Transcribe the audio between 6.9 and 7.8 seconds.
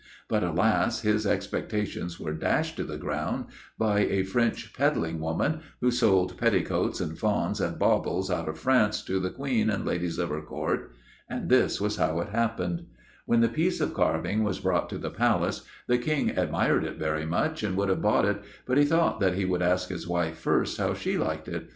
and fauns and